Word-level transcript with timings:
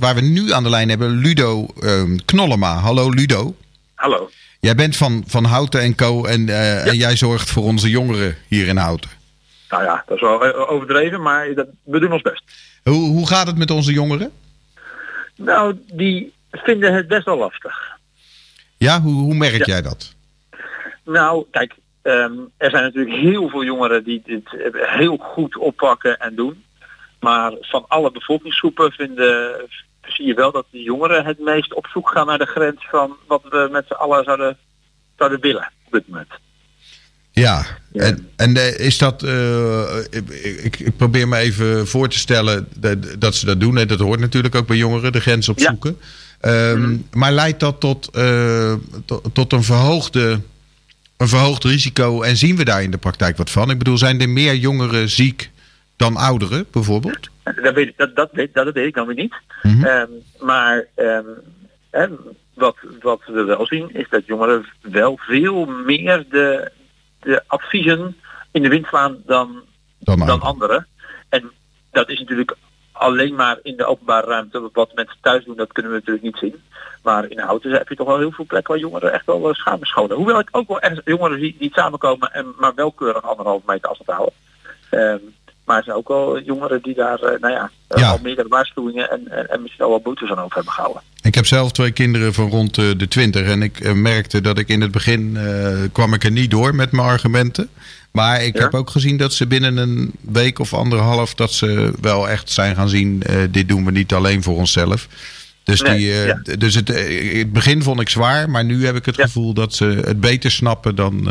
waar 0.00 0.14
we 0.14 0.20
nu 0.20 0.52
aan 0.52 0.62
de 0.62 0.70
lijn 0.70 0.88
hebben 0.88 1.16
Ludo 1.18 1.66
ehm, 1.80 2.16
Knollema. 2.24 2.74
Hallo 2.74 3.10
Ludo. 3.10 3.54
Hallo. 3.94 4.30
Jij 4.60 4.74
bent 4.74 4.96
van, 4.96 5.24
van 5.26 5.44
Houten 5.44 5.80
en 5.80 5.94
Co. 5.94 6.24
En, 6.24 6.48
eh, 6.48 6.86
en 6.86 6.96
jij 6.96 7.16
zorgt 7.16 7.50
voor 7.50 7.62
onze 7.62 7.90
jongeren 7.90 8.36
hier 8.48 8.66
in 8.66 8.76
Houten. 8.76 9.10
Nou 9.68 9.82
ja, 9.82 10.02
dat 10.06 10.16
is 10.16 10.22
wel 10.22 10.44
eh, 10.44 10.70
overdreven, 10.70 11.22
maar 11.22 11.54
dat, 11.54 11.66
we 11.84 11.98
doen 11.98 12.12
ons 12.12 12.22
best. 12.22 12.42
Hoe, 12.82 13.08
hoe 13.08 13.26
gaat 13.26 13.46
het 13.46 13.58
met 13.58 13.70
onze 13.70 13.92
jongeren? 13.92 14.30
Nou, 15.36 15.78
die 15.92 16.32
vinden 16.52 16.94
het 16.94 17.08
best 17.08 17.24
wel 17.24 17.38
lastig. 17.38 17.98
Ja, 18.76 19.00
hoe, 19.00 19.14
hoe 19.14 19.34
merk 19.34 19.66
jij 19.66 19.82
dat? 19.82 20.14
Nou, 21.04 21.44
kijk, 21.50 21.74
ehm, 22.02 22.32
er 22.56 22.70
zijn 22.70 22.82
natuurlijk 22.82 23.16
heel 23.16 23.48
veel 23.48 23.64
jongeren 23.64 24.04
die 24.04 24.22
dit 24.24 24.48
heel 24.72 25.16
goed 25.16 25.56
oppakken 25.56 26.18
en 26.18 26.34
doen. 26.34 26.64
Maar 27.20 27.52
van 27.60 27.84
alle 27.88 28.10
bevolkingsgroepen 28.10 28.92
vinden, 28.92 29.54
zie 30.12 30.26
je 30.26 30.34
wel 30.34 30.52
dat 30.52 30.66
de 30.70 30.82
jongeren 30.82 31.24
het 31.24 31.38
meest 31.38 31.74
op 31.74 31.86
zoek 31.86 32.10
gaan 32.10 32.26
naar 32.26 32.38
de 32.38 32.46
grens 32.46 32.86
van 32.90 33.16
wat 33.26 33.42
we 33.50 33.68
met 33.72 33.86
z'n 33.86 33.92
allen 33.92 34.24
zouden, 34.24 34.56
zouden 35.16 35.40
willen 35.40 35.72
op 35.86 35.92
dit 35.92 36.08
moment. 36.08 36.32
Ja, 37.32 37.66
en, 37.92 38.28
en 38.36 38.56
eh, 38.56 38.78
is 38.78 38.98
dat, 38.98 39.22
eh, 39.22 39.96
ik, 40.10 40.78
ik, 40.78 40.96
probeer 40.96 41.28
me 41.28 41.36
even 41.36 41.88
voor 41.88 42.08
te 42.08 42.18
stellen 42.18 42.68
dat, 42.76 42.98
dat 43.18 43.34
ze 43.34 43.46
dat 43.46 43.60
doen. 43.60 43.78
En 43.78 43.88
dat 43.88 43.98
hoort 43.98 44.20
natuurlijk 44.20 44.54
ook 44.54 44.66
bij 44.66 44.76
jongeren, 44.76 45.12
de 45.12 45.20
grens 45.20 45.48
opzoeken. 45.48 45.96
Ja. 46.40 46.70
Um, 46.70 46.80
mm. 46.80 47.06
Maar 47.12 47.32
leidt 47.32 47.60
dat 47.60 47.80
tot, 47.80 48.08
uh, 48.16 48.74
tot, 49.04 49.28
tot, 49.32 49.52
een, 49.52 49.62
verhoogde, 49.62 50.40
een 51.16 51.28
verhoogd 51.28 51.64
risico 51.64 52.22
en 52.22 52.36
zien 52.36 52.56
we 52.56 52.64
daar 52.64 52.82
in 52.82 52.90
de 52.90 52.98
praktijk 52.98 53.36
wat 53.36 53.50
van? 53.50 53.70
Ik 53.70 53.78
bedoel, 53.78 53.98
zijn 53.98 54.20
er 54.20 54.28
meer 54.28 54.54
jongeren 54.54 55.08
ziek 55.08 55.49
dan 56.00 56.16
ouderen 56.16 56.66
bijvoorbeeld? 56.70 57.28
Dat 57.44 57.74
weet, 57.74 57.92
dat, 57.96 58.16
dat, 58.16 58.28
weet, 58.32 58.54
dat 58.54 58.72
weet 58.72 58.86
ik 58.86 58.94
dan 58.94 59.06
weer 59.06 59.16
niet. 59.16 59.34
Mm 59.62 59.72
-hmm. 59.72 59.84
um, 59.84 60.22
maar 60.38 60.86
um, 60.96 62.16
wat, 62.54 62.76
wat 63.00 63.20
we 63.26 63.42
wel 63.42 63.66
zien 63.66 63.94
is 63.94 64.08
dat 64.08 64.26
jongeren 64.26 64.66
wel 64.80 65.16
veel 65.16 65.64
meer 65.64 66.24
de, 66.28 66.70
de 67.20 67.42
adviezen 67.46 68.16
in 68.50 68.62
de 68.62 68.68
wind 68.68 68.86
slaan 68.86 69.22
dan, 69.26 69.62
dan, 69.98 70.18
dan 70.18 70.40
anderen. 70.40 70.86
En 71.28 71.50
dat 71.90 72.08
is 72.08 72.18
natuurlijk 72.18 72.56
alleen 72.92 73.34
maar 73.34 73.58
in 73.62 73.76
de 73.76 73.86
openbare 73.86 74.26
ruimte. 74.26 74.70
Wat 74.72 74.94
mensen 74.94 75.18
thuis 75.20 75.44
doen, 75.44 75.56
dat 75.56 75.72
kunnen 75.72 75.92
we 75.92 75.98
natuurlijk 75.98 76.24
niet 76.24 76.38
zien. 76.38 76.62
Maar 77.02 77.28
in 77.28 77.36
de 77.36 77.42
auto 77.42 77.70
heb 77.70 77.88
je 77.88 77.96
toch 77.96 78.06
wel 78.06 78.18
heel 78.18 78.32
veel 78.32 78.44
plekken 78.44 78.72
waar 78.72 78.82
jongeren 78.82 79.12
echt 79.12 79.26
wel 79.26 79.54
schamen 79.54 79.86
scholen. 79.86 80.16
Hoewel 80.16 80.38
ik 80.38 80.48
ook 80.50 80.68
wel 80.68 80.80
echt 80.80 81.00
jongeren 81.04 81.38
zie 81.40 81.56
die 81.58 81.72
samenkomen 81.74 82.32
en 82.32 82.54
maar 82.58 82.74
wel 82.74 82.92
keurig 82.92 83.22
anderhalve 83.22 83.62
meter 83.66 83.88
afstand 83.88 84.18
houden. 84.18 84.34
Um, 84.90 85.34
maar 85.70 85.78
er 85.78 85.84
zijn 85.84 85.96
ook 85.96 86.08
wel 86.08 86.40
jongeren 86.40 86.82
die 86.82 86.94
daar, 86.94 87.22
uh, 87.22 87.40
nou 87.40 87.52
ja, 87.52 87.70
ja, 87.88 88.10
al 88.10 88.18
meerdere 88.22 88.48
waarschuwingen 88.48 89.10
en, 89.10 89.28
en, 89.28 89.50
en 89.50 89.62
misschien 89.62 89.84
al 89.84 89.90
wel 89.90 90.00
boetes 90.00 90.30
aan 90.30 90.38
over 90.38 90.54
hebben 90.54 90.72
gehouden. 90.72 91.02
Ik 91.22 91.34
heb 91.34 91.46
zelf 91.46 91.72
twee 91.72 91.90
kinderen 91.90 92.34
van 92.34 92.48
rond 92.48 92.74
de 92.74 93.08
20 93.08 93.46
en 93.46 93.62
ik 93.62 93.94
merkte 93.94 94.40
dat 94.40 94.58
ik 94.58 94.68
in 94.68 94.80
het 94.80 94.90
begin 94.90 95.34
uh, 95.36 95.78
kwam 95.92 96.14
ik 96.14 96.24
er 96.24 96.30
niet 96.30 96.50
door 96.50 96.74
met 96.74 96.92
mijn 96.92 97.08
argumenten. 97.08 97.68
Maar 98.10 98.42
ik 98.44 98.56
ja? 98.56 98.62
heb 98.62 98.74
ook 98.74 98.90
gezien 98.90 99.16
dat 99.16 99.32
ze 99.32 99.46
binnen 99.46 99.76
een 99.76 100.12
week 100.20 100.58
of 100.58 100.74
anderhalf 100.74 101.34
dat 101.34 101.52
ze 101.52 101.92
wel 102.00 102.28
echt 102.28 102.50
zijn 102.50 102.76
gaan 102.76 102.88
zien, 102.88 103.22
dit 103.50 103.68
doen 103.68 103.84
we 103.84 103.90
niet 103.90 104.12
alleen 104.12 104.42
voor 104.42 104.56
onszelf. 104.56 105.08
Dus, 105.64 105.80
nee, 105.80 105.96
die, 105.96 106.06
ja. 106.08 106.42
dus 106.58 106.74
het, 106.74 106.88
het 107.32 107.52
begin 107.52 107.82
vond 107.82 108.00
ik 108.00 108.08
zwaar, 108.08 108.50
maar 108.50 108.64
nu 108.64 108.86
heb 108.86 108.96
ik 108.96 109.06
het 109.06 109.20
gevoel 109.20 109.52
dat 109.52 109.74
ze 109.74 109.84
het 109.84 110.20
beter 110.20 110.50
snappen 110.50 110.94
dan, 110.94 111.28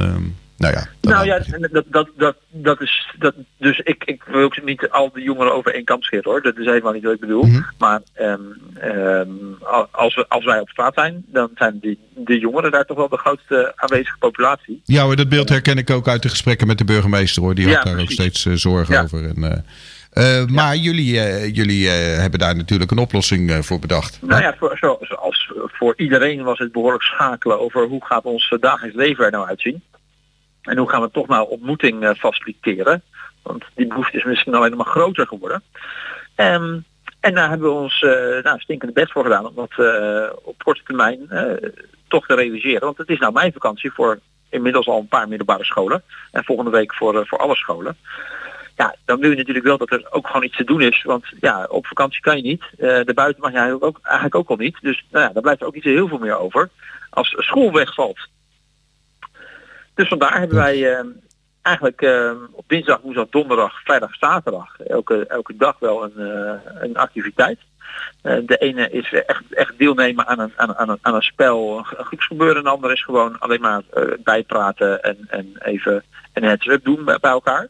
nou 0.59 0.73
ja, 0.73 0.87
nou 1.01 1.25
ja, 1.25 1.39
dat, 1.71 1.83
dat, 1.87 2.09
dat, 2.17 2.35
dat 2.49 2.81
is. 2.81 3.13
Dat, 3.19 3.33
dus 3.57 3.79
ik, 3.79 4.03
ik 4.05 4.23
wil 4.23 4.43
ook 4.43 4.63
niet 4.63 4.89
al 4.89 5.11
die 5.13 5.23
jongeren 5.23 5.53
over 5.53 5.73
één 5.73 5.83
kam 5.83 6.01
scheren 6.01 6.31
hoor. 6.31 6.41
Dat 6.41 6.57
is 6.57 6.65
helemaal 6.65 6.93
niet 6.93 7.03
wat 7.03 7.13
ik 7.13 7.19
bedoel. 7.19 7.43
Mm 7.43 7.53
-hmm. 7.53 7.65
Maar 7.77 8.01
um, 8.21 8.55
um, 8.83 9.57
als, 9.91 10.15
we, 10.15 10.25
als 10.27 10.45
wij 10.45 10.59
op 10.59 10.69
straat 10.69 10.93
zijn, 10.93 11.25
dan 11.27 11.49
zijn 11.55 11.79
die, 11.81 11.99
de 12.15 12.39
jongeren 12.39 12.71
daar 12.71 12.85
toch 12.85 12.97
wel 12.97 13.09
de 13.09 13.17
grootste 13.17 13.73
aanwezige 13.75 14.17
populatie. 14.17 14.81
Ja 14.85 15.03
hoor, 15.03 15.15
dat 15.15 15.29
beeld 15.29 15.49
herken 15.49 15.77
ik 15.77 15.89
ook 15.89 16.07
uit 16.07 16.21
de 16.21 16.29
gesprekken 16.29 16.67
met 16.67 16.77
de 16.77 16.85
burgemeester 16.85 17.43
hoor. 17.43 17.55
Die 17.55 17.65
had 17.65 17.73
ja, 17.73 17.83
daar 17.83 17.93
precies. 17.93 18.09
ook 18.09 18.25
steeds 18.25 18.45
uh, 18.45 18.53
zorgen 18.53 18.93
ja. 18.93 19.03
over. 19.03 19.23
En, 19.23 19.43
uh, 19.43 20.41
uh, 20.41 20.45
maar 20.45 20.75
jullie, 20.75 21.13
uh, 21.13 21.55
jullie 21.55 21.85
uh, 21.85 21.91
hebben 22.17 22.39
daar 22.39 22.55
natuurlijk 22.55 22.91
een 22.91 22.97
oplossing 22.97 23.65
voor 23.65 23.79
bedacht. 23.79 24.19
Nou 24.21 24.41
ja, 24.41 24.55
voor, 24.59 24.77
zo, 24.77 24.97
zoals 25.01 25.51
voor 25.55 25.93
iedereen 25.97 26.43
was 26.43 26.59
het 26.59 26.71
behoorlijk 26.71 27.03
schakelen 27.03 27.59
over 27.59 27.87
hoe 27.87 28.05
gaat 28.05 28.23
ons 28.23 28.55
dagelijks 28.59 28.97
leven 28.97 29.25
er 29.25 29.31
nou 29.31 29.47
uitzien. 29.47 29.81
En 30.69 30.77
hoe 30.77 30.89
gaan 30.89 31.01
we 31.01 31.11
toch 31.11 31.27
nou 31.27 31.49
ontmoeting 31.49 32.03
uh, 32.03 32.09
faciliteren? 32.13 33.01
Want 33.41 33.63
die 33.75 33.87
behoefte 33.87 34.17
is 34.17 34.23
misschien 34.23 34.55
alleen 34.55 34.77
maar 34.77 34.85
groter 34.85 35.27
geworden. 35.27 35.63
Um, 36.35 36.85
en 37.19 37.33
daar 37.33 37.49
hebben 37.49 37.67
we 37.67 37.73
ons 37.73 38.01
uh, 38.01 38.11
nou, 38.43 38.59
stinkende 38.59 38.93
best 38.93 39.11
voor 39.11 39.23
gedaan 39.23 39.47
om 39.47 39.55
dat 39.55 39.71
uh, 39.77 40.29
op 40.43 40.63
korte 40.63 40.81
termijn 40.83 41.29
toch 42.07 42.25
te 42.25 42.35
realiseren. 42.35 42.81
Want 42.81 42.97
het 42.97 43.09
is 43.09 43.19
nou 43.19 43.33
mijn 43.33 43.53
vakantie 43.53 43.91
voor 43.91 44.19
inmiddels 44.49 44.87
al 44.87 44.99
een 44.99 45.07
paar 45.07 45.27
middelbare 45.27 45.63
scholen. 45.63 46.03
En 46.31 46.43
volgende 46.43 46.71
week 46.71 46.93
voor, 46.93 47.27
voor 47.27 47.37
alle 47.37 47.55
scholen. 47.55 47.97
Ja, 48.75 48.95
dan 49.05 49.19
wil 49.19 49.29
je 49.29 49.35
natuurlijk 49.35 49.65
wel 49.65 49.77
dat 49.77 49.91
er 49.91 50.07
ook 50.09 50.27
gewoon 50.27 50.43
iets 50.43 50.57
te 50.57 50.63
doen 50.63 50.81
is. 50.81 51.03
Want 51.03 51.25
ja, 51.39 51.65
op 51.69 51.87
vakantie 51.87 52.21
kan 52.21 52.35
je 52.35 52.43
niet. 52.43 52.63
de 52.77 53.11
buiten 53.15 53.41
mag 53.41 53.51
je 53.51 53.57
eigenlijk 53.57 53.85
ook, 53.85 53.99
eigenlijk 54.03 54.35
ook 54.35 54.49
al 54.49 54.55
niet. 54.55 54.77
Dus 54.81 55.05
nou 55.09 55.25
ja, 55.25 55.33
daar 55.33 55.41
blijft 55.41 55.61
er 55.61 55.67
ook 55.67 55.73
niet 55.73 55.83
heel 55.83 56.07
veel 56.07 56.17
meer 56.17 56.37
over. 56.37 56.69
Als 57.09 57.35
school 57.37 57.71
wegvalt, 57.71 58.27
dus 59.99 60.07
vandaar 60.07 60.39
hebben 60.39 60.57
wij 60.57 60.77
uh, 60.77 60.99
eigenlijk 61.61 62.01
uh, 62.01 62.31
op 62.51 62.63
dinsdag, 62.67 63.01
woensdag, 63.01 63.29
donderdag, 63.29 63.81
vrijdag, 63.83 64.15
zaterdag 64.15 64.79
elke, 64.79 65.25
elke 65.27 65.55
dag 65.55 65.79
wel 65.79 66.03
een, 66.03 66.13
uh, 66.17 66.51
een 66.81 66.97
activiteit. 66.97 67.59
de 68.21 68.57
ene 68.59 68.89
is 68.89 69.13
echt, 69.13 69.43
echt 69.49 69.77
deelnemen 69.77 70.27
aan 70.27 70.39
een, 70.39 70.51
aan, 70.55 70.89
een, 70.89 70.97
aan 71.01 71.15
een 71.15 71.21
spel, 71.21 71.77
een 71.77 72.05
groepsgebeuren. 72.05 72.57
En 72.57 72.63
de 72.63 72.69
andere 72.69 72.93
is 72.93 73.03
gewoon 73.03 73.39
alleen 73.39 73.61
maar 73.61 73.81
bijpraten 74.23 75.03
en, 75.03 75.17
en 75.29 75.55
even 75.59 76.03
een 76.33 76.43
heads-up 76.43 76.83
doen 76.83 77.05
bij 77.05 77.17
elkaar. 77.21 77.67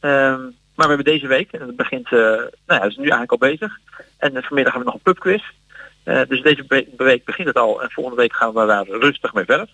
Um, 0.00 0.56
maar 0.74 0.88
we 0.88 0.94
hebben 0.94 1.12
deze 1.12 1.26
week, 1.26 1.52
en 1.52 1.58
dat 1.58 1.76
begint, 1.76 2.10
nou 2.10 2.50
ja, 2.66 2.78
dat 2.78 2.90
is 2.90 2.96
nu 2.96 3.02
eigenlijk 3.02 3.32
al 3.32 3.48
bezig. 3.48 3.78
En 4.18 4.32
vanmiddag 4.42 4.72
hebben 4.72 4.72
we 4.72 4.84
nog 4.84 4.94
een 4.94 5.12
pubquiz. 5.12 5.42
dus 6.28 6.42
deze 6.42 6.86
week 6.96 7.24
begint 7.24 7.48
het 7.48 7.58
al 7.58 7.82
en 7.82 7.90
volgende 7.90 8.20
week 8.20 8.34
gaan 8.34 8.52
we 8.54 8.66
daar 8.66 8.86
rustig 8.86 9.34
mee 9.34 9.44
verder. 9.44 9.68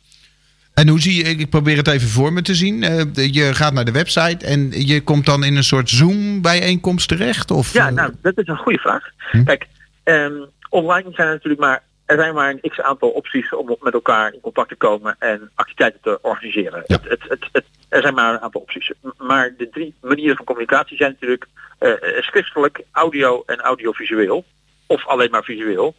En 0.80 0.88
hoe 0.88 1.00
zie 1.00 1.24
je, 1.24 1.30
ik 1.30 1.50
probeer 1.50 1.76
het 1.76 1.88
even 1.88 2.08
voor 2.08 2.32
me 2.32 2.42
te 2.42 2.54
zien. 2.54 2.82
Uh, 2.82 3.02
je 3.14 3.54
gaat 3.54 3.72
naar 3.72 3.84
de 3.84 3.92
website 3.92 4.46
en 4.46 4.86
je 4.86 5.00
komt 5.02 5.26
dan 5.26 5.44
in 5.44 5.56
een 5.56 5.64
soort 5.64 5.90
Zoom-bijeenkomst 5.90 7.08
terecht? 7.08 7.50
Of, 7.50 7.72
ja, 7.72 7.90
nou, 7.90 8.12
dat 8.22 8.38
is 8.38 8.46
een 8.46 8.56
goede 8.56 8.78
vraag. 8.78 9.10
Hm? 9.30 9.44
Kijk, 9.44 9.66
um, 10.04 10.46
online 10.68 11.12
zijn 11.12 11.26
er 11.26 11.32
natuurlijk 11.32 11.60
maar, 11.60 11.82
er 12.06 12.16
zijn 12.16 12.34
maar 12.34 12.50
een 12.50 12.70
x 12.70 12.80
aantal 12.80 13.08
opties 13.08 13.54
om 13.54 13.76
met 13.80 13.92
elkaar 13.92 14.32
in 14.32 14.40
contact 14.40 14.68
te 14.68 14.74
komen 14.74 15.16
en 15.18 15.50
activiteiten 15.54 16.00
te 16.02 16.18
organiseren. 16.22 16.82
Ja. 16.86 16.98
Het, 17.02 17.22
het, 17.28 17.48
het, 17.52 17.64
er 17.88 18.02
zijn 18.02 18.14
maar 18.14 18.32
een 18.32 18.40
aantal 18.40 18.60
opties. 18.60 18.92
Maar 19.18 19.54
de 19.58 19.68
drie 19.68 19.94
manieren 20.00 20.36
van 20.36 20.44
communicatie 20.44 20.96
zijn 20.96 21.10
natuurlijk 21.10 21.46
uh, 21.80 21.92
schriftelijk, 22.20 22.80
audio 22.92 23.42
en 23.46 23.60
audiovisueel. 23.60 24.44
Of 24.86 25.06
alleen 25.06 25.30
maar 25.30 25.44
visueel. 25.44 25.94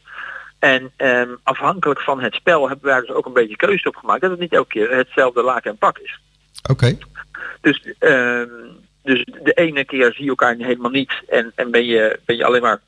En 0.62 0.92
um, 0.98 1.40
afhankelijk 1.44 2.02
van 2.02 2.22
het 2.22 2.34
spel 2.34 2.68
hebben 2.68 2.86
wij 2.86 3.00
dus 3.00 3.10
ook 3.10 3.26
een 3.26 3.34
beetje 3.34 3.56
keuze 3.56 3.88
op 3.88 3.96
gemaakt. 3.96 4.22
Dat 4.22 4.32
het 4.32 4.40
niet 4.40 4.54
elke 4.54 4.68
keer 4.68 4.96
hetzelfde 4.96 5.44
laken 5.44 5.72
en 5.72 5.78
pak 5.78 5.98
is. 5.98 6.20
Oké. 6.70 6.72
Okay. 6.72 6.98
Dus, 7.62 7.96
um, 8.00 8.50
dus 9.04 9.26
de 9.44 9.54
ene 9.54 9.86
keer 9.86 10.14
zie 10.14 10.24
je 10.24 10.30
elkaar 10.30 10.56
helemaal 10.56 10.92
niet 10.92 11.12
en, 11.28 11.52
en 11.56 11.72
ben, 11.72 11.86
je, 11.86 12.20
ben 12.26 12.36
je 12.36 12.46
alleen 12.46 12.62
maar 12.62 12.82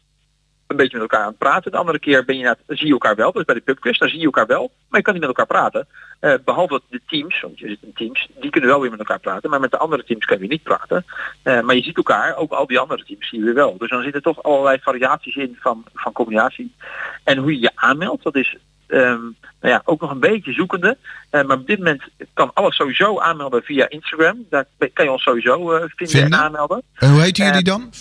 een 0.67 0.75
beetje 0.75 0.97
met 0.97 1.11
elkaar 1.11 1.25
aan 1.25 1.29
het 1.29 1.37
praten. 1.37 1.71
De 1.71 1.77
andere 1.77 1.99
keer 1.99 2.25
ben 2.25 2.37
je 2.37 2.43
naar, 2.43 2.57
zie 2.67 2.87
je 2.87 2.91
elkaar 2.93 3.15
wel. 3.15 3.31
Dus 3.31 3.45
bij 3.45 3.55
de 3.55 3.61
pubquiz, 3.61 3.97
daar 3.97 4.09
zie 4.09 4.19
je 4.19 4.25
elkaar 4.25 4.47
wel. 4.47 4.71
Maar 4.89 4.99
je 4.99 5.05
kan 5.05 5.13
niet 5.13 5.21
met 5.21 5.37
elkaar 5.37 5.55
praten. 5.55 5.87
Uh, 6.21 6.33
behalve 6.45 6.81
de 6.89 7.01
teams, 7.07 7.41
want 7.41 7.59
je 7.59 7.67
zit 7.67 7.77
in 7.81 7.93
teams, 7.93 8.27
die 8.39 8.49
kunnen 8.49 8.69
wel 8.69 8.81
weer 8.81 8.89
met 8.89 8.99
elkaar 8.99 9.19
praten. 9.19 9.49
Maar 9.49 9.59
met 9.59 9.71
de 9.71 9.77
andere 9.77 10.03
teams 10.03 10.25
kan 10.25 10.39
je 10.39 10.47
niet 10.47 10.63
praten. 10.63 11.05
Uh, 11.43 11.61
maar 11.61 11.75
je 11.75 11.83
ziet 11.83 11.97
elkaar, 11.97 12.35
ook 12.35 12.51
al 12.51 12.67
die 12.67 12.79
andere 12.79 13.03
teams 13.03 13.29
zie 13.29 13.39
je 13.39 13.45
weer 13.45 13.53
wel. 13.53 13.77
Dus 13.77 13.89
dan 13.89 14.03
zitten 14.03 14.21
toch 14.21 14.43
allerlei 14.43 14.79
variaties 14.81 15.35
in 15.35 15.57
van, 15.59 15.83
van 15.93 16.11
combinatie. 16.11 16.75
En 17.23 17.37
hoe 17.37 17.53
je 17.53 17.59
je 17.59 17.71
aanmeldt, 17.75 18.23
dat 18.23 18.35
is 18.35 18.57
um, 18.87 19.35
nou 19.61 19.73
ja, 19.73 19.81
ook 19.85 20.01
nog 20.01 20.11
een 20.11 20.19
beetje 20.19 20.53
zoekende. 20.53 20.97
Uh, 21.31 21.43
maar 21.43 21.57
op 21.57 21.67
dit 21.67 21.77
moment 21.77 22.03
kan 22.33 22.51
alles 22.53 22.75
sowieso 22.75 23.19
aanmelden 23.19 23.63
via 23.63 23.89
Instagram. 23.89 24.45
Daar 24.49 24.65
kan 24.93 25.05
je 25.05 25.11
ons 25.11 25.23
sowieso 25.23 25.67
vinden, 25.67 25.91
vinden, 25.95 26.23
en 26.23 26.33
aanmelden. 26.33 26.81
En 26.93 27.11
hoe 27.11 27.21
heet 27.21 27.37
jullie 27.37 27.63
dan? 27.63 27.91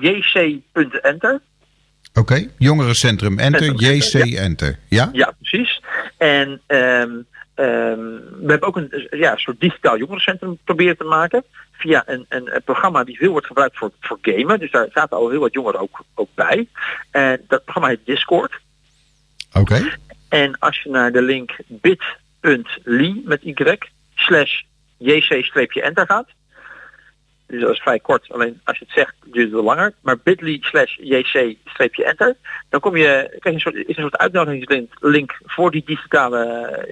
jc.enter. 0.00 1.40
Oké, 2.16 2.32
okay. 2.32 2.50
jongerencentrum 2.58 3.38
Enter, 3.38 3.74
JC 3.74 4.24
ja. 4.24 4.40
Enter. 4.40 4.78
Ja? 4.88 5.08
Ja, 5.12 5.34
precies. 5.38 5.82
En 6.16 6.60
um, 6.66 7.26
um, 7.54 8.20
we 8.40 8.46
hebben 8.46 8.68
ook 8.68 8.76
een 8.76 9.08
ja, 9.10 9.36
soort 9.36 9.60
digitaal 9.60 9.98
jongerencentrum 9.98 10.58
proberen 10.64 10.96
te 10.96 11.04
maken. 11.04 11.44
Via 11.72 12.02
een, 12.06 12.26
een, 12.28 12.54
een, 12.54 12.62
programma 12.62 13.04
die 13.04 13.16
veel 13.16 13.30
wordt 13.30 13.46
gebruikt 13.46 13.78
voor, 13.78 13.90
voor 14.00 14.18
gamen. 14.22 14.58
Dus 14.58 14.70
daar 14.70 14.88
zaten 14.92 15.16
al 15.16 15.30
heel 15.30 15.40
wat 15.40 15.52
jongeren 15.52 15.80
ook, 15.80 16.04
ook 16.14 16.28
bij. 16.34 16.68
En 17.10 17.44
dat 17.48 17.64
programma 17.64 17.88
heet 17.88 18.06
Discord. 18.06 18.60
Oké. 19.52 19.58
Okay. 19.60 19.92
En 20.28 20.58
als 20.58 20.82
je 20.82 20.90
naar 20.90 21.12
de 21.12 21.22
link 21.22 21.56
bit.ly 21.66 23.22
met 23.24 23.42
y 23.42 23.54
slash 24.14 24.62
jc-enter 24.98 26.06
gaat. 26.06 26.28
Dus 27.46 27.60
dat 27.60 27.70
is 27.70 27.80
vrij 27.80 28.00
kort. 28.00 28.32
Alleen 28.32 28.60
als 28.64 28.78
je 28.78 28.84
het 28.84 28.94
zegt, 28.94 29.14
duurt 29.24 29.52
het 29.52 29.62
langer. 29.64 29.92
Maar 30.00 30.18
bit.ly 30.22 30.58
slash 30.60 30.96
jc-enter. 31.00 32.36
Dan 32.68 32.80
kom 32.80 32.96
je, 32.96 33.26
krijg 33.38 33.42
je 33.42 33.50
een 33.50 33.60
soort, 33.60 33.74
is 33.74 33.96
een 33.96 34.02
soort 34.02 34.16
uitnodigingslink 34.16 35.38
voor 35.44 35.70
die 35.70 35.82
digitale 35.84 36.84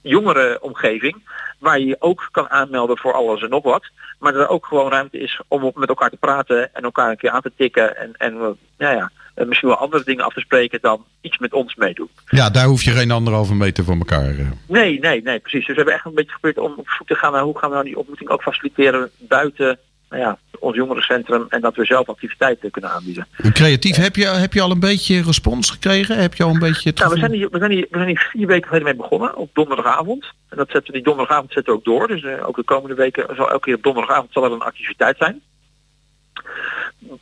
jongere 0.00 0.58
omgeving. 0.60 1.28
Waar 1.58 1.78
je 1.78 1.86
je 1.86 1.96
ook 1.98 2.28
kan 2.30 2.50
aanmelden 2.50 2.98
voor 2.98 3.12
alles 3.12 3.42
en 3.42 3.50
nog 3.50 3.62
wat. 3.62 3.90
Maar 4.18 4.34
er 4.34 4.48
ook 4.48 4.66
gewoon 4.66 4.90
ruimte 4.90 5.18
is 5.18 5.40
om 5.48 5.72
met 5.74 5.88
elkaar 5.88 6.10
te 6.10 6.16
praten 6.16 6.74
en 6.74 6.82
elkaar 6.82 7.10
een 7.10 7.16
keer 7.16 7.30
aan 7.30 7.42
te 7.42 7.52
tikken. 7.56 7.96
En, 7.96 8.14
en 8.16 8.56
ja, 8.76 8.90
ja, 8.90 9.10
misschien 9.46 9.68
wel 9.68 9.78
andere 9.78 10.04
dingen 10.04 10.24
af 10.24 10.32
te 10.32 10.40
spreken 10.40 10.78
dan 10.80 11.04
iets 11.20 11.38
met 11.38 11.52
ons 11.52 11.74
meedoen. 11.74 12.08
Ja, 12.28 12.50
daar 12.50 12.66
hoef 12.66 12.82
je 12.82 12.90
geen 12.90 13.10
anderhalve 13.10 13.54
meter 13.54 13.84
van 13.84 13.98
elkaar. 13.98 14.28
Eh. 14.28 14.50
Nee, 14.66 14.98
nee, 14.98 15.22
nee, 15.22 15.38
precies. 15.38 15.66
Dus 15.66 15.68
we 15.68 15.74
hebben 15.74 15.94
echt 15.94 16.04
een 16.04 16.14
beetje 16.14 16.32
geprobeerd 16.32 16.66
om 16.66 16.74
op 16.76 16.88
zoek 16.88 17.06
te 17.06 17.14
gaan 17.14 17.32
naar 17.32 17.42
hoe 17.42 17.58
gaan 17.58 17.68
we 17.68 17.74
nou 17.74 17.86
die 17.86 17.98
ontmoeting 17.98 18.30
ook 18.30 18.42
faciliteren 18.42 19.10
buiten 19.18 19.78
nou 20.08 20.22
ja, 20.22 20.38
ons 20.58 20.76
jongerencentrum 20.76 21.46
en 21.48 21.60
dat 21.60 21.76
we 21.76 21.84
zelf 21.84 22.08
activiteiten 22.08 22.70
kunnen 22.70 22.90
aanbieden. 22.90 23.26
Creatief, 23.52 23.96
heb 23.96 24.16
je, 24.16 24.26
heb 24.26 24.52
je 24.52 24.60
al 24.60 24.70
een 24.70 24.80
beetje 24.80 25.22
respons 25.22 25.70
gekregen? 25.70 26.18
Heb 26.18 26.34
je 26.34 26.42
al 26.42 26.50
een 26.50 26.58
beetje 26.58 26.92
nou, 26.94 27.12
we, 27.12 27.18
zijn 27.18 27.32
hier, 27.32 27.48
we, 27.50 27.58
zijn 27.58 27.70
hier, 27.70 27.86
we 27.90 27.96
zijn 27.96 28.08
hier 28.08 28.28
vier 28.32 28.46
weken 28.46 28.66
geleden 28.66 28.88
mee 28.88 28.96
begonnen, 28.96 29.36
op 29.36 29.50
donderdagavond. 29.52 30.24
En 30.48 30.56
dat 30.56 30.70
zetten 30.70 30.86
we 30.86 30.92
die 30.92 31.06
donderdagavond 31.06 31.52
zetten 31.52 31.72
we 31.72 31.78
ook 31.78 31.84
door. 31.84 32.08
Dus 32.08 32.22
uh, 32.22 32.48
ook 32.48 32.56
de 32.56 32.62
komende 32.62 32.94
weken 32.94 33.36
zal 33.36 33.50
elke 33.50 33.64
keer 33.64 33.74
op 33.74 33.82
donderdagavond 33.82 34.32
zal 34.32 34.44
er 34.44 34.52
een 34.52 34.60
activiteit 34.60 35.16
zijn. 35.18 35.40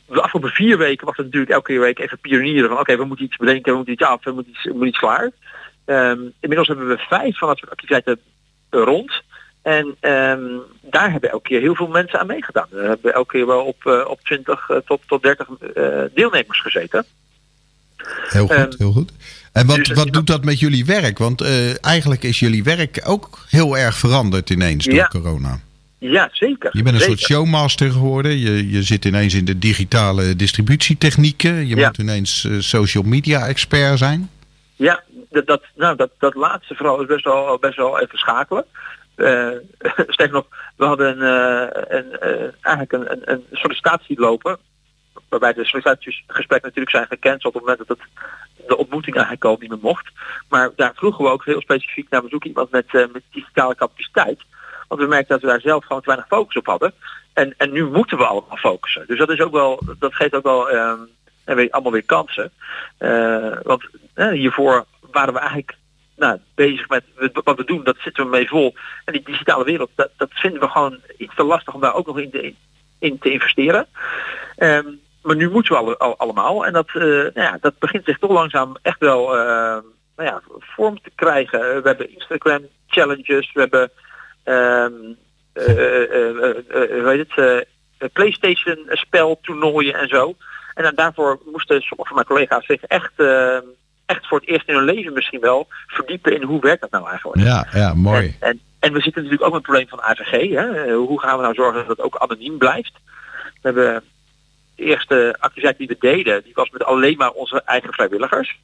De 0.05 0.21
afgelopen 0.21 0.51
vier 0.51 0.77
weken 0.77 1.05
was 1.05 1.17
het 1.17 1.25
natuurlijk 1.25 1.51
elke 1.51 1.79
week 1.79 1.99
even 1.99 2.19
pionieren 2.19 2.69
van 2.69 2.79
oké, 2.79 2.97
we 2.97 3.05
moeten 3.05 3.25
iets 3.25 3.37
bedenken, 3.37 3.71
we 3.71 3.75
moeten 3.75 3.93
iets 3.93 4.03
af, 4.03 4.23
we 4.23 4.31
moeten 4.31 4.51
iets, 4.51 4.63
we 4.63 4.69
moeten 4.69 4.87
iets 4.87 4.99
klaar. 4.99 5.31
Um, 5.85 6.33
inmiddels 6.39 6.67
hebben 6.67 6.87
we 6.87 6.97
vijf 6.97 7.37
van 7.37 7.47
dat 7.47 7.57
soort 7.57 7.71
activiteiten 7.71 8.19
rond. 8.69 9.21
En 9.67 9.95
um, 10.11 10.61
daar 10.81 11.11
hebben 11.11 11.31
elke 11.31 11.47
keer 11.47 11.59
heel 11.59 11.75
veel 11.75 11.87
mensen 11.87 12.19
aan 12.19 12.27
meegedaan. 12.27 12.67
We 12.69 12.81
hebben 12.81 13.13
elke 13.13 13.31
keer 13.31 13.45
wel 13.45 13.63
op, 13.65 13.83
uh, 13.83 14.07
op 14.07 14.21
20 14.23 14.69
uh, 14.69 14.77
tot, 14.77 15.01
tot 15.07 15.23
30 15.23 15.47
uh, 15.47 15.83
deelnemers 16.13 16.61
gezeten. 16.61 17.05
Heel 18.29 18.47
goed, 18.47 18.57
um, 18.57 18.69
heel 18.77 18.91
goed. 18.91 19.11
En 19.51 19.67
wat, 19.67 19.75
dus, 19.75 19.91
wat 19.91 20.13
doet 20.13 20.27
dat 20.27 20.43
met 20.43 20.59
jullie 20.59 20.85
werk? 20.85 21.17
Want 21.17 21.41
eigenlijk 21.81 22.23
is 22.23 22.39
jullie 22.39 22.63
werk 22.63 23.01
ook 23.05 23.45
heel 23.49 23.77
erg 23.77 23.95
veranderd 23.97 24.49
ineens 24.49 24.85
door 24.85 24.93
ja. 24.93 25.07
corona. 25.07 25.59
Ja, 25.97 26.29
zeker. 26.31 26.69
Je 26.73 26.83
bent 26.83 26.95
een 26.95 27.01
zeker. 27.01 27.17
soort 27.17 27.31
showmaster 27.31 27.91
geworden. 27.91 28.37
Je, 28.37 28.69
je 28.69 28.83
zit 28.83 29.05
ineens 29.05 29.33
in 29.33 29.45
de 29.45 29.59
digitale 29.59 30.35
distributietechnieken. 30.35 31.67
Je 31.67 31.75
Ja. 31.75 31.87
moet 31.87 31.97
ineens 31.97 32.47
social 32.59 33.03
media 33.03 33.47
expert 33.47 33.97
zijn. 33.97 34.29
Ja, 34.75 35.03
dat, 35.29 35.47
dat, 35.47 35.63
nou, 35.75 35.95
dat, 35.95 36.09
dat 36.19 36.35
laatste 36.35 36.75
vooral 36.75 37.01
is 37.01 37.07
best 37.07 37.23
wel, 37.23 37.57
best 37.59 37.75
wel 37.75 37.99
even 37.99 38.17
schakelen. 38.17 38.65
Uh, 40.17 40.31
nog, 40.31 40.45
we 40.75 40.85
hadden 40.85 41.21
een, 41.21 41.95
een, 41.95 42.27
een, 42.27 42.53
eigenlijk 42.61 42.91
een, 42.91 43.31
een, 43.31 43.45
sollicitatie 43.51 44.19
lopen. 44.19 44.57
Waarbij 45.29 45.53
de 45.53 45.65
sollicitatiegesprekken 45.65 46.67
natuurlijk 46.67 46.95
zijn 46.95 47.07
gecanceld 47.07 47.45
op 47.45 47.53
het 47.53 47.61
moment 47.61 47.87
dat 47.87 47.97
het, 47.97 48.07
de 48.67 48.77
ontmoeting 48.77 49.15
eigenlijk 49.15 49.45
al 49.45 49.57
niet 49.59 49.69
meer 49.69 49.79
mocht. 49.81 50.11
Maar 50.49 50.71
daar 50.75 50.91
vroegen 50.95 51.23
we 51.23 51.31
ook 51.31 51.45
heel 51.45 51.61
specifiek 51.61 52.09
naar 52.09 52.21
bezoek 52.21 52.43
iemand 52.43 52.71
met, 52.71 52.91
met 52.91 53.23
digitale 53.31 53.75
capaciteit. 53.75 54.41
Want 54.87 55.01
we 55.01 55.07
merkten 55.07 55.33
dat 55.33 55.41
we 55.41 55.47
daar 55.47 55.61
zelf 55.61 55.85
gewoon 55.85 56.01
te 56.01 56.07
weinig 56.07 56.27
focus 56.27 56.55
op 56.55 56.65
hadden. 56.65 56.93
En, 57.33 57.53
en 57.57 57.71
nu 57.71 57.85
moeten 57.85 58.17
we 58.17 58.25
allemaal 58.25 58.57
focussen. 58.57 59.07
Dus 59.07 59.17
dat 59.17 59.29
is 59.29 59.41
ook 59.41 59.51
wel, 59.51 59.81
dat 59.99 60.15
geeft 60.15 60.33
ook 60.33 60.43
wel 60.43 60.73
um, 60.73 61.09
en 61.43 61.55
weer, 61.55 61.69
allemaal 61.69 61.91
weer 61.91 62.05
kansen. 62.05 62.51
Want 63.63 63.87
hiervoor 64.13 64.85
waren 65.11 65.33
we 65.33 65.39
eigenlijk 65.39 65.77
nou, 66.17 66.39
bezig 66.55 66.89
met 66.89 67.03
wat 67.43 67.57
we 67.57 67.63
doen, 67.63 67.83
dat 67.83 67.97
zitten 67.99 68.23
we 68.23 68.29
mee 68.29 68.47
vol. 68.47 68.75
En 69.05 69.13
die 69.13 69.23
digitale 69.23 69.63
wereld, 69.63 69.89
dat, 69.95 70.09
dat 70.17 70.29
vinden 70.31 70.59
we 70.59 70.67
gewoon 70.67 70.99
iets 71.17 71.35
te 71.35 71.43
lastig 71.43 71.73
om 71.73 71.81
daar 71.81 71.95
ook 71.95 72.07
nog 72.07 72.19
in 72.19 72.31
te, 72.31 72.53
in 72.99 73.19
te 73.19 73.31
investeren. 73.31 73.87
Um, 74.57 74.99
maar 75.21 75.35
nu 75.35 75.49
moeten 75.49 75.85
we 75.85 75.97
al, 75.97 76.17
allemaal. 76.17 76.65
En 76.65 76.73
dat, 76.73 76.87
uh, 76.93 77.03
nou 77.03 77.31
ja, 77.33 77.57
dat 77.61 77.79
begint 77.79 78.05
zich 78.05 78.17
toch 78.17 78.31
langzaam 78.31 78.75
echt 78.81 78.99
wel 78.99 79.35
uh, 79.35 79.41
nou 80.15 80.29
ja, 80.29 80.41
vorm 80.59 81.01
te 81.01 81.11
krijgen. 81.15 81.59
We 81.59 81.87
hebben 81.87 82.13
Instagram 82.13 82.61
challenges, 82.87 83.51
we 83.53 83.59
hebben 83.59 83.91
um, 84.43 85.17
uh, 85.53 87.03
weet 87.03 87.25
het, 87.35 87.67
PlayStation 88.13 88.77
speltoernooien 88.89 89.93
en 89.93 90.07
zo. 90.07 90.35
En 90.73 90.83
dan 90.83 90.95
daarvoor 90.95 91.39
moesten 91.45 91.81
sommige 91.81 92.07
van 92.07 92.15
mijn 92.15 92.27
collega's 92.27 92.65
zich 92.65 92.83
echt 92.83 93.13
ehm, 93.15 93.63
echt 94.07 94.27
voor 94.27 94.39
het 94.39 94.49
eerst 94.49 94.67
in 94.67 94.75
hun 94.75 94.83
leven 94.83 95.13
misschien 95.13 95.39
wel 95.39 95.67
verdiepen 95.87 96.35
in 96.35 96.43
hoe 96.43 96.61
werkt 96.61 96.81
dat 96.81 96.91
nou 96.91 97.09
eigenlijk. 97.09 97.41
Ja, 97.41 97.67
ja 97.73 97.93
mooi. 97.93 98.35
En, 98.39 98.49
en, 98.49 98.59
en 98.79 98.93
we 98.93 99.01
zitten 99.01 99.23
natuurlijk 99.23 99.53
ook 99.53 99.53
met 99.53 99.67
het 99.67 99.71
probleem 99.71 99.87
van 99.87 100.01
AVG. 100.01 100.49
Hè? 100.49 100.93
Hoe 100.93 101.19
gaan 101.19 101.35
we 101.35 101.41
nou 101.41 101.53
zorgen 101.53 101.79
dat 101.79 101.97
het 101.97 102.01
ook 102.01 102.17
anoniem 102.17 102.57
blijft? 102.57 102.93
We 103.43 103.59
hebben 103.61 104.03
de 104.75 104.83
eerste 104.83 105.35
activiteit 105.39 105.77
die 105.77 105.87
we 105.87 105.95
deden, 105.99 106.43
die 106.43 106.53
was 106.53 106.69
met 106.69 106.83
alleen 106.83 107.17
maar 107.17 107.31
onze 107.31 107.61
eigen 107.65 107.93
vrijwilligers. 107.93 108.59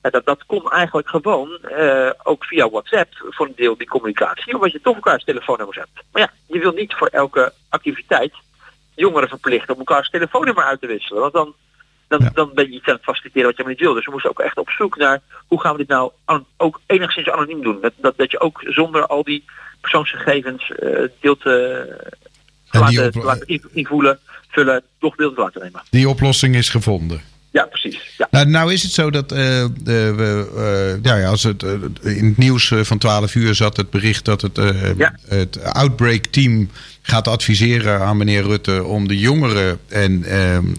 En 0.00 0.10
dat, 0.10 0.24
dat 0.24 0.46
kon 0.46 0.70
eigenlijk 0.70 1.08
gewoon 1.08 1.58
uh, 1.78 2.10
ook 2.22 2.44
via 2.44 2.70
WhatsApp 2.70 3.12
voor 3.16 3.46
een 3.46 3.52
deel 3.56 3.76
die 3.76 3.88
communicatie, 3.88 4.54
omdat 4.54 4.72
je 4.72 4.80
toch 4.80 4.94
elkaars 4.94 5.24
telefoonnummers 5.24 5.78
hebt. 5.78 6.04
Maar 6.12 6.22
ja, 6.22 6.30
je 6.46 6.58
wil 6.58 6.72
niet 6.72 6.94
voor 6.94 7.06
elke 7.06 7.52
activiteit 7.68 8.32
jongeren 8.94 9.28
verplichten 9.28 9.74
om 9.74 9.78
elkaars 9.78 10.10
telefoonnummer 10.10 10.64
uit 10.64 10.80
te 10.80 10.86
wisselen. 10.86 11.20
Want 11.20 11.32
dan 11.32 11.54
dan, 12.08 12.20
ja. 12.22 12.30
dan 12.34 12.50
ben 12.54 12.64
je 12.64 12.76
iets 12.76 12.86
aan 12.86 12.94
het 12.94 13.04
faciliteren 13.04 13.46
wat 13.46 13.56
je 13.56 13.62
maar 13.62 13.72
niet 13.72 13.80
wil. 13.80 13.94
Dus 13.94 14.04
we 14.04 14.10
moesten 14.10 14.30
ook 14.30 14.40
echt 14.40 14.56
op 14.56 14.70
zoek 14.70 14.96
naar 14.96 15.20
hoe 15.46 15.60
gaan 15.60 15.72
we 15.72 15.78
dit 15.78 15.88
nou 15.88 16.12
ook 16.56 16.80
enigszins 16.86 17.30
anoniem 17.30 17.62
doen. 17.62 17.78
Dat, 17.80 17.92
dat, 17.96 18.16
dat 18.16 18.30
je 18.30 18.40
ook 18.40 18.60
zonder 18.64 19.06
al 19.06 19.22
die 19.22 19.44
persoonsgegevens 19.80 20.72
uh, 20.82 21.00
deel 21.20 21.36
te, 21.36 21.86
te 22.70 22.78
laten, 22.78 23.06
op... 23.06 23.12
te 23.12 23.22
laten 23.22 23.60
invoelen, 23.72 24.18
vullen, 24.48 24.82
toch 24.98 25.16
deel 25.16 25.34
te 25.34 25.40
laten 25.40 25.62
nemen. 25.62 25.82
Die 25.90 26.08
oplossing 26.08 26.54
is 26.54 26.68
gevonden. 26.68 27.20
Ja, 27.50 27.64
precies. 27.64 28.14
Ja. 28.16 28.28
Nou, 28.30 28.46
nou 28.46 28.72
is 28.72 28.82
het 28.82 28.92
zo 28.92 29.10
dat 29.10 29.32
uh, 29.32 29.38
we, 29.84 30.98
uh, 31.02 31.02
ja, 31.02 31.28
als 31.28 31.42
het 31.42 31.62
uh, 31.62 31.72
in 32.02 32.24
het 32.24 32.36
nieuws 32.36 32.72
van 32.74 32.98
12 32.98 33.34
uur 33.34 33.54
zat 33.54 33.76
het 33.76 33.90
bericht 33.90 34.24
dat 34.24 34.40
het, 34.40 34.60
ja. 34.96 35.14
het 35.28 35.62
outbreak 35.62 36.24
team 36.24 36.70
gaat 37.02 37.28
adviseren 37.28 38.00
aan 38.00 38.16
meneer 38.16 38.42
Rutte 38.42 38.84
om 38.84 39.08
de 39.08 39.18
jongeren 39.18 39.78
en 39.88 40.24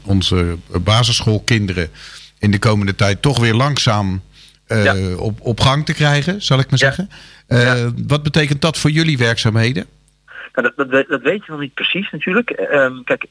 onze 0.04 0.58
basisschoolkinderen 0.82 1.90
in 2.40 2.52
de 2.52 2.60
komende 2.60 2.96
tijd 2.96 3.22
toch 3.22 3.40
weer 3.40 3.54
langzaam 3.54 4.22
ja. 4.68 5.16
op, 5.16 5.42
op 5.42 5.60
gang 5.60 5.86
te 5.86 5.94
krijgen, 5.94 6.42
zal 6.42 6.60
ik 6.60 6.70
maar 6.70 6.80
zeggen. 6.80 7.10
Wat 8.08 8.24
betekent 8.24 8.62
dat 8.62 8.78
voor 8.78 8.90
jullie 8.90 9.18
werkzaamheden? 9.18 9.86
Nou, 10.54 10.74
dat, 10.76 10.92
dat, 10.92 11.08
dat, 11.08 11.22
weet 11.22 11.46
je 11.46 11.52
nog 11.52 11.60
niet 11.60 11.74
precies 11.74 12.12
natuurlijk. 12.12 12.50
Um, 12.72 13.04
kijk, 13.04 13.26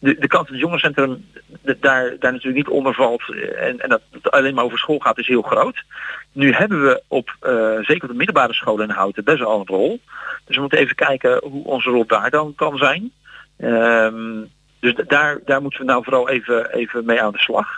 de, 0.00 0.18
de 0.18 0.26
kans 0.26 0.42
dat 0.42 0.48
het 0.48 0.60
jongerencentrum 0.60 1.24
daar, 1.62 2.16
daar 2.18 2.32
natuurlijk 2.32 2.56
niet 2.56 2.68
onder 2.68 2.94
valt 2.94 3.34
en, 3.56 3.80
en 3.80 3.88
dat 3.88 4.00
het 4.10 4.30
alleen 4.30 4.54
maar 4.54 4.64
over 4.64 4.78
school 4.78 4.98
gaat 4.98 5.18
is 5.18 5.26
heel 5.26 5.42
groot. 5.42 5.84
Nu 6.32 6.52
hebben 6.52 6.82
we 6.82 7.02
op, 7.08 7.36
uh, 7.42 7.78
zeker 7.78 8.02
op 8.02 8.08
de 8.08 8.14
middelbare 8.14 8.54
scholen 8.54 8.88
in 8.88 8.94
Houten 8.94 9.24
best 9.24 9.38
wel 9.38 9.60
een 9.60 9.66
rol. 9.66 10.00
Dus 10.44 10.54
we 10.54 10.60
moeten 10.60 10.78
even 10.78 10.94
kijken 10.94 11.40
hoe 11.42 11.64
onze 11.64 11.90
rol 11.90 12.06
daar 12.06 12.30
dan 12.30 12.54
kan 12.54 12.76
zijn. 12.76 13.12
Um, 13.58 14.50
dus 14.80 14.94
daar, 15.06 15.38
daar 15.44 15.62
moeten 15.62 15.80
we 15.80 15.86
nou 15.86 16.04
vooral 16.04 16.28
even, 16.28 16.72
even 16.72 17.04
mee 17.04 17.22
aan 17.22 17.32
de 17.32 17.38
slag. 17.38 17.68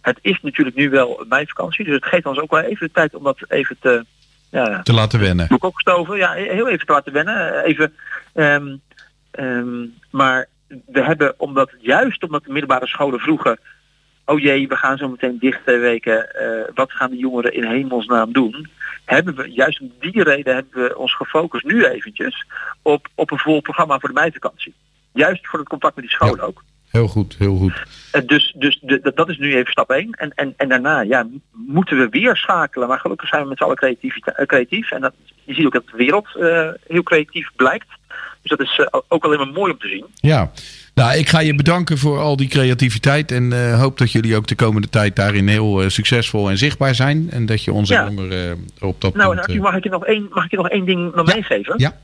Het 0.00 0.18
is 0.20 0.38
natuurlijk 0.42 0.76
nu 0.76 0.90
wel 0.90 1.24
meivakantie, 1.28 1.84
dus 1.84 1.94
het 1.94 2.06
geeft 2.06 2.26
ons 2.26 2.38
ook 2.38 2.50
wel 2.50 2.60
even 2.60 2.86
de 2.86 2.92
tijd 2.92 3.14
om 3.14 3.22
dat 3.22 3.38
even 3.48 3.76
te... 3.80 4.04
Ja, 4.50 4.82
te 4.82 4.92
laten 4.92 5.20
wennen. 5.20 5.46
Gestoven, 5.60 6.16
ja, 6.16 6.32
heel 6.32 6.68
even 6.68 6.86
te 6.86 6.92
laten 6.92 7.12
wennen. 7.12 7.64
Even, 7.64 7.94
um, 8.34 8.80
um, 9.38 9.94
maar 10.10 10.46
we 10.86 11.02
hebben, 11.04 11.34
omdat 11.36 11.70
juist 11.78 12.22
omdat 12.22 12.44
de 12.44 12.52
middelbare 12.52 12.86
scholen 12.86 13.20
vroegen, 13.20 13.58
oh 14.24 14.38
jee, 14.38 14.68
we 14.68 14.76
gaan 14.76 14.98
zo 14.98 15.08
meteen 15.08 15.38
dicht 15.38 15.62
twee 15.62 15.78
weken, 15.78 16.28
uh, 16.42 16.74
wat 16.74 16.92
gaan 16.92 17.10
de 17.10 17.16
jongeren 17.16 17.54
in 17.54 17.64
hemelsnaam 17.64 18.32
doen? 18.32 18.68
Hebben 19.04 19.34
we, 19.34 19.50
juist 19.52 19.80
om 19.80 19.92
die 20.00 20.22
reden 20.22 20.54
hebben 20.54 20.82
we 20.82 20.98
ons 20.98 21.14
gefocust 21.14 21.64
nu 21.64 21.84
eventjes 21.84 22.46
op, 22.82 23.08
op 23.14 23.30
een 23.30 23.38
vol 23.38 23.60
programma 23.60 23.98
voor 23.98 24.08
de 24.08 24.14
meivakantie. 24.14 24.74
Juist 25.12 25.48
voor 25.48 25.58
het 25.58 25.68
contact 25.68 25.94
met 25.94 26.04
die 26.04 26.14
scholen 26.14 26.36
ja. 26.36 26.42
ook. 26.42 26.62
Heel 26.90 27.08
goed, 27.08 27.36
heel 27.38 27.56
goed. 27.56 27.82
Uh, 28.12 28.26
dus 28.26 28.54
dus 28.56 28.78
de, 28.82 29.12
dat 29.14 29.28
is 29.28 29.38
nu 29.38 29.54
even 29.54 29.72
stap 29.72 29.90
1. 29.90 30.10
En, 30.10 30.32
en, 30.34 30.54
en 30.56 30.68
daarna 30.68 31.00
ja, 31.00 31.26
moeten 31.52 31.98
we 31.98 32.08
weer 32.08 32.36
schakelen. 32.36 32.88
Maar 32.88 32.98
gelukkig 32.98 33.28
zijn 33.28 33.42
we 33.42 33.48
met 33.48 33.58
z'n 33.58 33.64
allen 33.64 33.76
creatief, 33.76 34.14
creatief. 34.46 34.90
En 34.90 35.00
dat, 35.00 35.12
je 35.44 35.54
ziet 35.54 35.66
ook 35.66 35.72
dat 35.72 35.86
de 35.86 35.96
wereld 35.96 36.26
uh, 36.36 36.68
heel 36.86 37.02
creatief 37.02 37.50
blijkt. 37.56 37.86
Dus 38.42 38.50
dat 38.50 38.60
is 38.60 38.78
uh, 38.78 38.86
ook 39.08 39.24
alleen 39.24 39.38
maar 39.38 39.48
mooi 39.48 39.72
om 39.72 39.78
te 39.78 39.88
zien. 39.88 40.06
Ja, 40.14 40.50
nou, 40.94 41.18
ik 41.18 41.28
ga 41.28 41.40
je 41.40 41.54
bedanken 41.54 41.98
voor 41.98 42.18
al 42.18 42.36
die 42.36 42.48
creativiteit. 42.48 43.32
En 43.32 43.52
uh, 43.52 43.80
hoop 43.80 43.98
dat 43.98 44.12
jullie 44.12 44.36
ook 44.36 44.46
de 44.46 44.54
komende 44.54 44.88
tijd 44.88 45.16
daarin 45.16 45.48
heel 45.48 45.90
succesvol 45.90 46.50
en 46.50 46.58
zichtbaar 46.58 46.94
zijn. 46.94 47.30
En 47.30 47.46
dat 47.46 47.64
je 47.64 47.72
onze 47.72 47.92
ja. 47.92 48.04
jongeren 48.04 48.66
op 48.80 49.00
dat 49.00 49.14
nou, 49.14 49.34
punt... 49.34 49.46
Nou, 49.46 49.60
mag 49.60 49.76
ik 49.76 49.84
je 49.84 49.90
nog 49.90 50.04
één, 50.06 50.28
mag 50.32 50.44
ik 50.44 50.50
je 50.50 50.56
nog 50.56 50.68
één 50.68 50.84
ding 50.84 51.14
nog 51.14 51.28
ja. 51.28 51.34
meegeven? 51.34 51.74
Ja. 51.76 51.96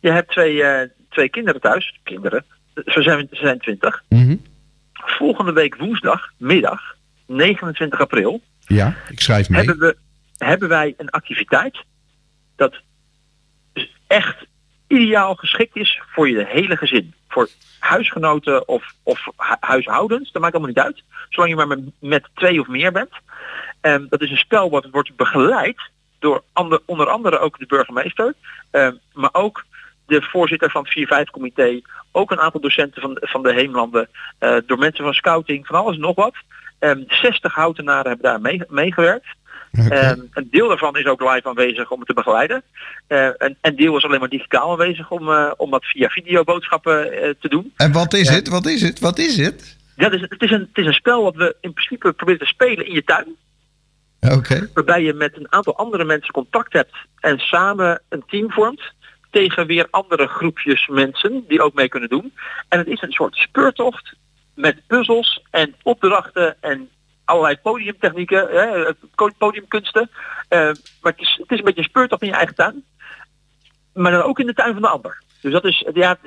Je 0.00 0.10
hebt 0.10 0.30
twee, 0.30 0.62
twee 1.08 1.28
kinderen 1.28 1.60
thuis. 1.60 1.98
Kinderen. 2.02 2.44
Ze 2.84 3.02
zijn, 3.02 3.28
ze 3.30 3.36
zijn 3.36 3.58
20. 3.58 4.02
Mm 4.08 4.26
-hmm. 4.26 4.42
Volgende 4.92 5.52
week 5.52 5.76
woensdag, 5.76 6.32
middag, 6.36 6.96
29 7.26 8.00
april. 8.00 8.40
Ja, 8.66 8.94
ik 9.08 9.20
schrijf 9.20 9.48
mee. 9.48 9.64
Hebben, 9.64 9.88
we, 9.88 9.96
hebben 10.44 10.68
wij 10.68 10.94
een 10.96 11.10
activiteit 11.10 11.84
dat 12.56 12.80
dus 13.72 13.92
echt 14.06 14.46
ideaal 14.86 15.34
geschikt 15.34 15.76
is 15.76 16.00
voor 16.12 16.28
je 16.28 16.44
hele 16.46 16.76
gezin. 16.76 17.14
Voor 17.28 17.48
huisgenoten 17.78 18.68
of, 18.68 18.94
of 19.02 19.26
huishoudens, 19.60 20.32
dat 20.32 20.42
maakt 20.42 20.54
allemaal 20.54 20.74
niet 20.74 20.84
uit. 20.84 21.02
Zolang 21.28 21.50
je 21.50 21.56
maar 21.56 21.66
met, 21.66 21.80
met 22.00 22.28
twee 22.34 22.60
of 22.60 22.66
meer 22.66 22.92
bent. 22.92 23.10
Um, 23.80 24.06
dat 24.08 24.20
is 24.20 24.30
een 24.30 24.36
spel 24.36 24.70
wat 24.70 24.88
wordt 24.90 25.16
begeleid 25.16 25.90
door 26.18 26.42
ander, 26.52 26.80
onder 26.84 27.08
andere 27.08 27.38
ook 27.38 27.58
de 27.58 27.66
burgemeester. 27.66 28.34
Um, 28.70 28.98
maar 29.12 29.30
ook 29.32 29.64
de 30.08 30.22
voorzitter 30.22 30.70
van 30.70 30.86
het 30.88 31.26
4-5-comité. 31.26 31.80
Ook 32.12 32.30
een 32.30 32.40
aantal 32.40 32.60
docenten 32.60 33.02
van, 33.02 33.16
van 33.20 33.42
de 33.42 33.52
Heemlanden. 33.52 34.08
Uh, 34.40 34.56
door 34.66 34.78
mensen 34.78 35.04
van 35.04 35.12
scouting, 35.12 35.66
van 35.66 35.76
alles 35.76 35.94
en 35.94 36.00
nog 36.00 36.14
wat. 36.14 36.34
Um, 36.80 37.04
60 37.08 37.54
houtenaren 37.54 38.06
hebben 38.06 38.30
daar 38.30 38.40
mee, 38.40 38.62
meegewerkt. 38.68 39.26
Okay. 39.72 40.10
Um, 40.10 40.28
een 40.32 40.48
deel 40.50 40.68
daarvan 40.68 40.96
is 40.96 41.04
ook 41.04 41.20
live 41.20 41.48
aanwezig 41.48 41.90
om 41.90 41.98
het 41.98 42.08
te 42.08 42.14
begeleiden. 42.14 42.62
Uh, 43.08 43.26
en 43.42 43.56
een 43.60 43.76
deel 43.76 43.96
is 43.96 44.04
alleen 44.04 44.20
maar 44.20 44.28
digitaal 44.28 44.70
aanwezig 44.70 45.10
om, 45.10 45.28
uh, 45.28 45.52
om 45.56 45.70
dat 45.70 45.84
via 45.84 46.08
videoboodschappen 46.08 47.10
te 47.40 47.48
doen. 47.48 47.72
En 47.76 47.92
wat 47.92 48.14
is 48.14 48.28
het? 48.28 48.48
Wat 48.48 48.66
is 48.66 48.82
het? 48.82 48.98
Wat 48.98 49.18
is 49.18 49.36
het? 49.36 49.76
Ja, 49.96 50.08
dus 50.08 50.20
het, 50.20 50.42
is 50.42 50.50
een, 50.50 50.60
het 50.60 50.78
is 50.78 50.86
een 50.86 50.92
spel 50.92 51.22
wat 51.22 51.34
we 51.34 51.56
in 51.60 51.72
principe 51.72 52.12
proberen 52.12 52.40
te 52.40 52.46
spelen 52.46 52.86
in 52.86 52.94
je 52.94 53.04
tuin. 53.04 53.36
Okay. 54.20 54.68
Waarbij 54.74 55.02
je 55.02 55.12
met 55.12 55.36
een 55.36 55.52
aantal 55.52 55.76
andere 55.76 56.04
mensen 56.04 56.32
contact 56.32 56.72
hebt 56.72 56.94
en 57.20 57.38
samen 57.38 58.02
een 58.08 58.22
team 58.26 58.52
vormt 58.52 58.92
tegen 59.30 59.66
weer 59.66 59.86
andere 59.90 60.26
groepjes 60.26 60.86
mensen 60.86 61.44
die 61.48 61.62
ook 61.62 61.74
mee 61.74 61.88
kunnen 61.88 62.08
doen. 62.08 62.32
En 62.68 62.78
het 62.78 62.88
is 62.88 63.02
een 63.02 63.12
soort 63.12 63.36
speurtocht 63.36 64.16
met 64.54 64.86
puzzels 64.86 65.42
en 65.50 65.74
opdrachten 65.82 66.56
en 66.60 66.88
allerlei 67.24 67.56
podiumtechnieken, 67.56 68.48
hè, 68.50 68.92
podiumkunsten. 69.38 70.10
Uh, 70.48 70.58
maar 71.00 71.12
het 71.12 71.20
is, 71.20 71.38
het 71.40 71.50
is 71.50 71.58
een 71.58 71.64
beetje 71.64 71.80
een 71.80 71.88
speurtocht 71.88 72.22
in 72.22 72.28
je 72.28 72.34
eigen 72.34 72.54
tuin. 72.54 72.84
Maar 73.94 74.12
dan 74.12 74.22
ook 74.22 74.38
in 74.38 74.46
de 74.46 74.54
tuin 74.54 74.72
van 74.72 74.82
de 74.82 74.88
ander. 74.88 75.22
Dus 75.40 75.52
dat 75.52 75.64
is, 75.64 75.86
ja... 75.94 76.18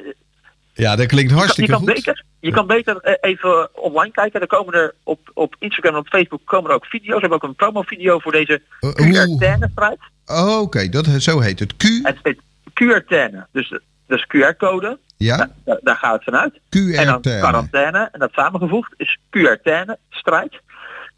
Ja, 0.73 0.95
dat 0.95 1.05
klinkt 1.05 1.31
hartstikke 1.31 1.71
je 1.71 1.77
kan, 1.77 1.87
goed. 1.87 1.95
Beter, 1.95 2.23
je 2.39 2.51
kan 2.51 2.67
beter 2.67 3.17
even 3.21 3.69
online 3.75 4.11
kijken. 4.11 4.41
Er 4.41 4.47
komen 4.47 4.73
er 4.73 4.93
op, 5.03 5.31
op 5.33 5.55
Instagram 5.59 5.93
en 5.93 5.99
op 5.99 6.07
Facebook 6.07 6.41
komen 6.45 6.69
er 6.69 6.75
ook 6.75 6.85
video's. 6.85 7.15
We 7.15 7.19
hebben 7.19 7.41
ook 7.41 7.43
een 7.43 7.55
promo-video 7.55 8.19
voor 8.19 8.31
deze 8.31 8.61
Uh, 8.79 8.91
QR-strijd. 8.91 9.99
Oh, 10.25 10.61
Oké, 10.61 10.89
dat 10.89 11.05
zo 11.05 11.39
heet 11.39 11.59
het. 11.59 11.77
Q. 11.77 11.83
Het 12.03 12.17
heet 12.23 12.39
QR-terne. 12.69 13.47
Dus, 13.51 13.79
dus 14.07 14.25
QR-code. 14.27 14.99
Ja. 15.17 15.49
Daar, 15.65 15.79
daar 15.81 15.95
gaat 15.95 16.13
het 16.13 16.23
vanuit. 16.23 16.53
QR 16.53 16.97
En 16.97 17.05
dan 17.05 17.21
quarantaine. 17.21 18.09
En 18.11 18.19
dat 18.19 18.31
samengevoegd 18.33 18.93
is 18.97 19.17
QR-strijd. 19.29 20.61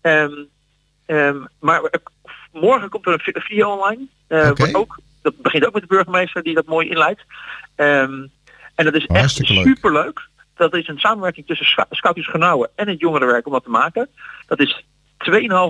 Um, 0.01 0.47
um, 1.05 1.47
maar 1.59 1.81
morgen 2.51 2.89
komt 2.89 3.05
er 3.05 3.13
een 3.13 3.41
video 3.41 3.71
online. 3.71 4.07
Uh, 4.27 4.51
ook, 4.71 4.99
dat 5.21 5.41
begint 5.41 5.65
ook 5.65 5.73
met 5.73 5.81
de 5.81 5.87
burgemeester 5.87 6.43
die 6.43 6.55
dat 6.55 6.65
mooi 6.65 6.89
inleidt. 6.89 7.21
Um, 7.75 8.31
en 8.75 8.85
dat 8.85 8.93
is 8.93 9.05
echt 9.05 9.19
Hartstikke 9.19 9.53
leuk. 9.53 9.65
superleuk. 9.65 10.27
Dat 10.55 10.73
is 10.73 10.87
een 10.87 10.99
samenwerking 10.99 11.47
tussen 11.47 11.85
Scoutjes 11.89 12.27
Genouwen 12.27 12.69
en 12.75 12.87
het 12.87 12.99
jongerenwerk 12.99 13.45
om 13.45 13.51
dat 13.51 13.63
te 13.63 13.69
maken. 13.69 14.09
Dat 14.47 14.59
is 14.59 14.85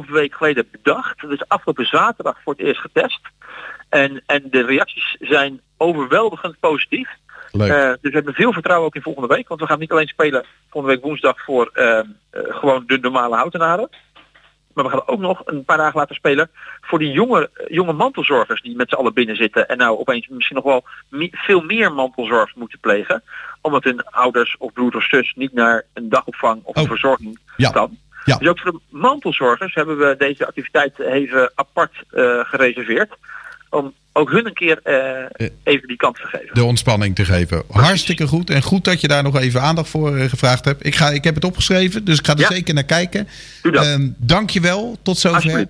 2,5 0.06 0.10
week 0.10 0.36
geleden 0.36 0.68
bedacht. 0.72 1.22
Dat 1.22 1.32
is 1.32 1.48
afgelopen 1.48 1.86
zaterdag 1.86 2.38
voor 2.44 2.54
het 2.54 2.62
eerst 2.66 2.82
getest. 2.82 3.20
En, 3.90 4.24
en 4.26 4.44
de 4.50 4.66
reacties 4.66 5.16
zijn 5.20 5.62
overweldigend 5.78 6.60
positief. 6.60 7.10
Uh, 7.54 7.60
dus 7.78 7.98
we 8.02 8.10
hebben 8.10 8.34
veel 8.34 8.54
vertrouwen 8.54 8.88
ook 8.88 8.96
in 8.96 9.02
volgende 9.02 9.36
week. 9.36 9.48
Want 9.48 9.62
we 9.62 9.68
gaan 9.68 9.80
niet 9.80 9.92
alleen 9.92 10.08
spelen 10.08 10.46
volgende 10.70 10.96
week 10.96 11.06
woensdag 11.06 11.44
voor 11.44 11.70
uh, 11.74 11.86
uh, 11.86 12.02
gewoon 12.32 12.84
de 12.88 12.98
normale 12.98 13.36
houtenaren. 13.36 13.90
Maar 14.74 14.84
we 14.84 14.90
gaan 14.90 15.08
ook 15.08 15.20
nog 15.20 15.42
een 15.46 15.64
paar 15.66 15.78
dagen 15.78 16.00
laten 16.00 16.16
spelen 16.16 16.50
voor 16.82 17.00
die 17.00 17.12
jonge, 17.12 17.50
jonge 17.68 17.94
mantelzorgers 17.94 18.62
die 18.62 18.76
met 18.76 18.90
z'n 18.90 18.96
allen 18.96 19.14
binnen 19.14 19.36
zitten. 19.36 19.68
En 19.68 19.78
nou 19.78 19.98
opeens 19.98 20.28
misschien 20.28 20.56
nog 20.56 20.66
wel 20.66 20.84
me 21.10 21.28
veel 21.32 21.62
meer 21.62 21.94
mantelzorg 21.94 22.56
moeten 22.56 22.80
plegen. 22.80 23.24
Omdat 23.62 23.84
hun 23.84 24.04
ouders 24.04 24.56
of 24.58 24.74
broer 24.74 24.96
of 24.96 25.04
zus 25.04 25.34
niet 25.36 25.54
naar 25.54 25.84
een 25.94 26.10
dagopvang 26.10 26.62
of 26.64 26.76
een 26.76 26.82
Oh. 26.82 26.88
verzorging 26.88 27.40
Ja. 27.58 27.70
kan. 27.70 27.98
Ja. 28.26 28.38
Dus 28.38 28.48
ook 28.48 28.60
voor 28.60 28.72
de 28.72 28.80
mantelzorgers 28.90 29.74
hebben 29.74 29.98
we 29.98 30.16
deze 30.18 30.48
activiteit 30.48 31.00
even 31.00 31.52
apart 31.56 31.92
uh, 32.12 32.40
gereserveerd. 32.44 33.10
Om 33.70 33.94
ook 34.14 34.32
hun 34.32 34.46
een 34.46 34.54
keer 34.54 34.80
uh, 34.84 35.50
even 35.64 35.88
die 35.88 35.98
kans 35.98 36.20
te 36.20 36.28
geven. 36.28 36.50
De 36.54 36.64
ontspanning 36.64 37.16
te 37.16 37.26
geven. 37.26 37.64
Hartstikke 37.72 38.28
goed. 38.28 38.50
En 38.50 38.62
goed 38.62 38.84
dat 38.84 39.02
je 39.02 39.08
daar 39.08 39.24
nog 39.24 39.40
even 39.40 39.62
aandacht 39.62 39.90
voor 39.90 40.18
uh, 40.18 40.30
gevraagd 40.30 40.66
hebt. 40.66 40.86
Ik, 40.86 40.96
ga, 40.96 41.10
ik 41.10 41.24
heb 41.24 41.36
het 41.36 41.46
opgeschreven, 41.46 42.06
dus 42.06 42.18
ik 42.20 42.26
ga 42.26 42.34
er 42.34 42.40
Ja. 42.40 42.48
zeker 42.52 42.74
naar 42.74 42.84
kijken. 42.84 43.28
Doe 43.62 43.72
dat. 43.72 43.86
Ehm, 43.86 44.10
Dank 44.18 44.50
je 44.50 44.60
wel. 44.60 44.98
Tot 45.04 45.18
zover. 45.18 45.68